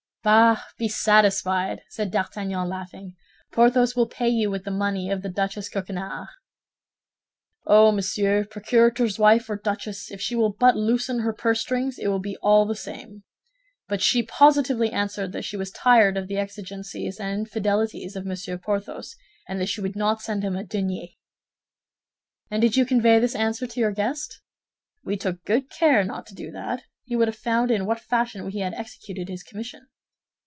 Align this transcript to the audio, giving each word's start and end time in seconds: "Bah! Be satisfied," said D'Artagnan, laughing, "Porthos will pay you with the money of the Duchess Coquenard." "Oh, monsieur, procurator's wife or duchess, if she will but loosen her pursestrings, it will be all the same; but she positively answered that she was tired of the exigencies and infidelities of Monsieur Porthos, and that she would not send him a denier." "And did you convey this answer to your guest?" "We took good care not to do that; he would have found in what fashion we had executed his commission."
"Bah! 0.23 0.61
Be 0.77 0.87
satisfied," 0.87 1.81
said 1.89 2.11
D'Artagnan, 2.11 2.69
laughing, 2.69 3.15
"Porthos 3.51 3.95
will 3.95 4.05
pay 4.07 4.29
you 4.29 4.51
with 4.51 4.65
the 4.65 4.69
money 4.69 5.09
of 5.09 5.23
the 5.23 5.29
Duchess 5.29 5.67
Coquenard." 5.67 6.27
"Oh, 7.65 7.91
monsieur, 7.91 8.45
procurator's 8.45 9.17
wife 9.17 9.49
or 9.49 9.55
duchess, 9.55 10.11
if 10.11 10.21
she 10.21 10.35
will 10.35 10.51
but 10.53 10.77
loosen 10.77 11.21
her 11.21 11.33
pursestrings, 11.33 11.97
it 11.97 12.09
will 12.09 12.19
be 12.19 12.37
all 12.37 12.67
the 12.67 12.75
same; 12.75 13.23
but 13.87 13.99
she 13.99 14.21
positively 14.21 14.91
answered 14.91 15.31
that 15.31 15.41
she 15.41 15.57
was 15.57 15.71
tired 15.71 16.17
of 16.17 16.27
the 16.27 16.37
exigencies 16.37 17.19
and 17.19 17.39
infidelities 17.47 18.15
of 18.15 18.23
Monsieur 18.23 18.59
Porthos, 18.59 19.15
and 19.49 19.59
that 19.59 19.69
she 19.69 19.81
would 19.81 19.95
not 19.95 20.21
send 20.21 20.43
him 20.43 20.55
a 20.55 20.63
denier." 20.63 21.07
"And 22.51 22.61
did 22.61 22.77
you 22.77 22.85
convey 22.85 23.17
this 23.17 23.33
answer 23.33 23.65
to 23.65 23.79
your 23.79 23.91
guest?" 23.91 24.39
"We 25.03 25.17
took 25.17 25.43
good 25.45 25.71
care 25.71 26.03
not 26.03 26.27
to 26.27 26.35
do 26.35 26.51
that; 26.51 26.83
he 27.05 27.15
would 27.15 27.27
have 27.27 27.35
found 27.35 27.71
in 27.71 27.87
what 27.87 27.99
fashion 27.99 28.45
we 28.45 28.59
had 28.59 28.75
executed 28.75 29.27
his 29.27 29.41
commission." 29.41 29.87